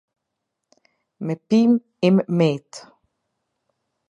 Me 1.27 1.35
pimë 1.53 2.09
im 2.09 2.19
metë. 2.41 2.89